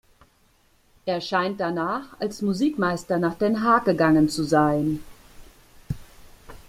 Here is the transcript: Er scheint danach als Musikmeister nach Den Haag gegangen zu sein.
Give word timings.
Er 1.05 1.21
scheint 1.21 1.59
danach 1.59 2.19
als 2.19 2.41
Musikmeister 2.41 3.19
nach 3.19 3.35
Den 3.35 3.61
Haag 3.61 3.85
gegangen 3.85 4.29
zu 4.29 4.43
sein. 4.43 4.99